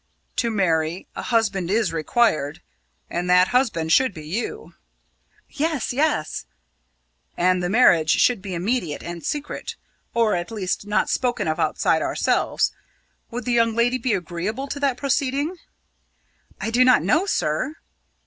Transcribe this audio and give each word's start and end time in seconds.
"To 0.37 0.49
marry, 0.49 1.05
a 1.15 1.21
husband 1.21 1.69
is 1.69 1.93
required. 1.93 2.63
And 3.07 3.29
that 3.29 3.49
husband 3.49 3.91
should 3.91 4.15
be 4.15 4.27
you." 4.27 4.73
"Yes, 5.47 5.93
yes." 5.93 6.47
"And 7.37 7.61
the 7.61 7.69
marriage 7.69 8.09
should 8.09 8.41
be 8.41 8.55
immediate 8.55 9.03
and 9.03 9.23
secret 9.23 9.75
or, 10.15 10.33
at 10.35 10.49
least, 10.49 10.87
not 10.87 11.11
spoken 11.11 11.47
of 11.47 11.59
outside 11.59 12.01
ourselves. 12.01 12.71
Would 13.29 13.45
the 13.45 13.51
young 13.53 13.75
lady 13.75 13.99
be 13.99 14.13
agreeable 14.13 14.65
to 14.69 14.79
that 14.79 14.97
proceeding?" 14.97 15.57
"I 16.59 16.71
do 16.71 16.83
not 16.83 17.03
know, 17.03 17.27
sir!" 17.27 17.75